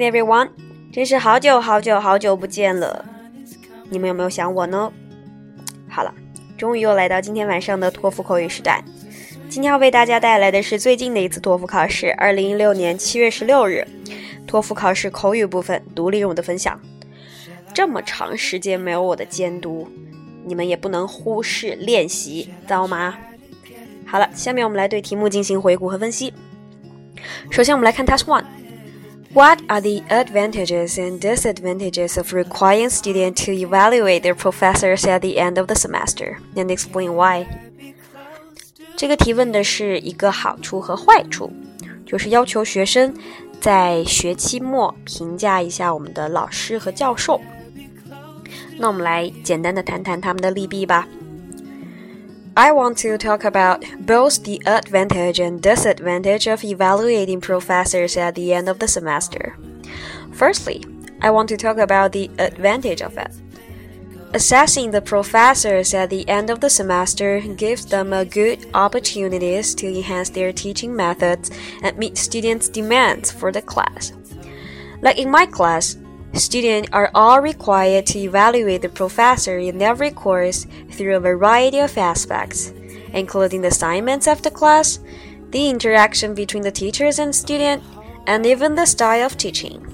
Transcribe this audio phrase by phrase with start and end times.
[0.00, 0.48] Everyone，
[0.90, 3.04] 真是好久好久好久不见了，
[3.90, 4.90] 你们有没有想我呢？
[5.88, 6.14] 好了，
[6.56, 8.82] 终于又来到今天晚上的托福口语时代。
[9.50, 13.86] 今天要为大家带来的是最近的一次托福考试，二零一六年七月十六日，
[14.46, 16.80] 托福考试口语部分独立任务的分享。
[17.74, 19.86] 这么长时间没有我的监督，
[20.46, 23.18] 你们也不能忽视练习，知道吗？
[24.06, 26.32] 好了，下面我们来对题目进行回顾和分析。
[27.50, 28.44] 首先，我们来看 Task One。
[29.33, 35.57] What are the advantages and disadvantages of requiring students to evaluate their professors at the end
[35.57, 37.45] of the semester and explain why？
[38.95, 41.51] 这个提问的是一个好处和坏处，
[42.05, 43.13] 就是要求学生
[43.59, 47.41] 在学期末评价一下我们的老师和教授。
[48.77, 51.07] 那我们来简单的谈谈他们的利弊吧。
[52.56, 58.52] I want to talk about both the advantage and disadvantage of evaluating professors at the
[58.52, 59.56] end of the semester.
[60.32, 60.84] Firstly,
[61.22, 63.30] I want to talk about the advantage of it.
[64.34, 69.86] Assessing the professors at the end of the semester gives them a good opportunities to
[69.86, 74.12] enhance their teaching methods and meet students' demands for the class.
[75.02, 75.96] Like in my class,
[76.34, 81.98] Students are all required to evaluate the professor in every course through a variety of
[81.98, 82.72] aspects,
[83.12, 85.00] including the assignments of the class,
[85.50, 87.82] the interaction between the teachers and student,
[88.26, 89.84] and even the style of teaching.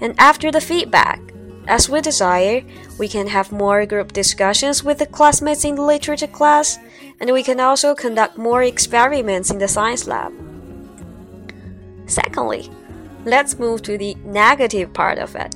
[0.00, 1.20] And after the feedback,
[1.66, 2.62] as we desire,
[2.98, 6.78] we can have more group discussions with the classmates in the literature class,
[7.18, 10.32] and we can also conduct more experiments in the science lab.
[12.06, 12.70] Secondly,
[13.24, 15.54] Let's move to the negative part of it.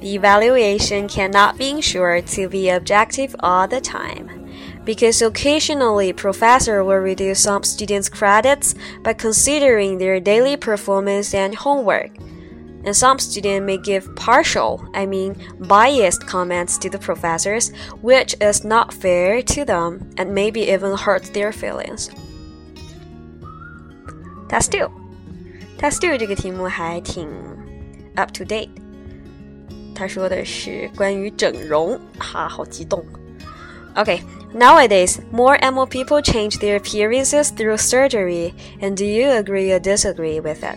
[0.00, 4.48] The evaluation cannot be ensured to be objective all the time,
[4.84, 12.10] because occasionally professor will reduce some students' credits by considering their daily performance and homework.
[12.84, 18.64] And some students may give partial, I mean biased comments to the professors, which is
[18.64, 22.10] not fair to them and maybe even hurt their feelings.
[24.48, 24.88] That's two.
[25.78, 27.28] Test Two 这个题目还挺
[28.14, 28.70] up to date。
[29.94, 33.04] 他说的是关于整容，哈，好激动。
[33.94, 40.40] OK，nowadays more and more people change their appearances through surgery, and do you agree or disagree
[40.40, 40.76] with it?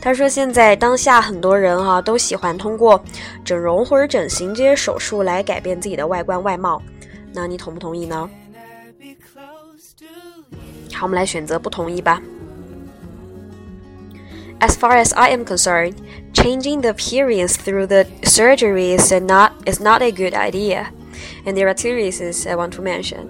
[0.00, 3.02] 他说，现在当下很多人哈、啊、都喜欢通过
[3.44, 6.82] 整容或者整形这些手术来改变自己的外观外貌，
[7.34, 8.28] 那你同不同意呢？
[10.94, 12.20] 好，我们来选择不同意吧。
[14.62, 16.00] As far as I am concerned,
[16.32, 20.92] changing the appearance through the surgery is not is not a good idea.
[21.44, 23.28] And there are two reasons I want to mention.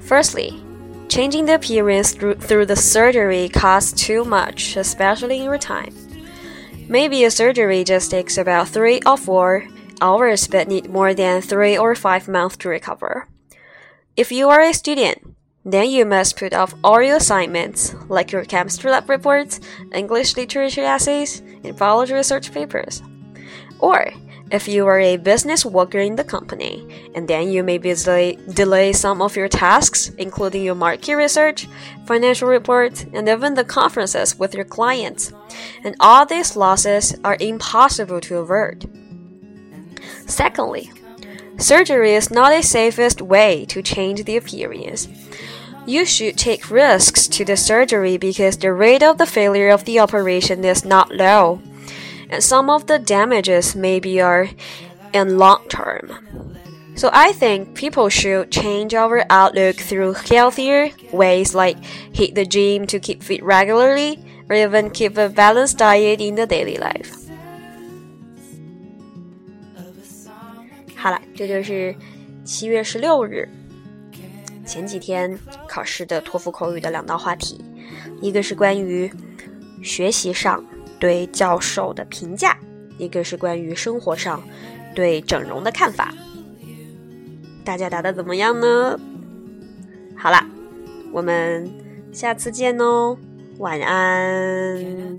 [0.00, 0.60] Firstly,
[1.08, 5.94] changing the appearance through, through the surgery costs too much, especially in your time.
[6.88, 9.68] Maybe a surgery just takes about three or four
[10.00, 13.28] hours but need more than three or five months to recover.
[14.16, 15.31] If you are a student,
[15.64, 19.60] then you must put off all your assignments, like your chemistry lab reports,
[19.92, 23.02] English literature essays, and biology research papers.
[23.78, 24.12] Or,
[24.52, 28.92] if you are a business worker in the company, and then you may delay, delay
[28.92, 31.66] some of your tasks, including your market research,
[32.06, 35.32] financial reports, and even the conferences with your clients.
[35.84, 38.84] And all these losses are impossible to avert.
[40.26, 40.90] Secondly,
[41.58, 45.08] surgery is not the safest way to change the appearance.
[45.86, 49.98] You should take risks to the surgery because the rate of the failure of the
[49.98, 51.60] operation is not low,
[52.30, 54.48] and some of the damages maybe are
[55.12, 56.56] in long term.
[56.94, 62.86] So I think people should change our outlook through healthier ways like hit the gym
[62.88, 67.21] to keep fit regularly or even keep a balanced diet in the daily life.
[71.02, 71.92] 好了，这就是
[72.44, 73.48] 七月十六日
[74.64, 77.60] 前几天考试的托福口语的两道话题，
[78.20, 79.10] 一个是关于
[79.82, 80.64] 学习上
[81.00, 82.56] 对教授的评价，
[82.98, 84.40] 一个是关于生活上
[84.94, 86.14] 对整容的看法。
[87.64, 88.96] 大家答的怎么样呢？
[90.16, 90.48] 好啦，
[91.10, 91.68] 我们
[92.12, 93.18] 下次见哦，
[93.58, 95.18] 晚安。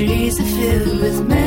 [0.00, 1.39] Trees are filled with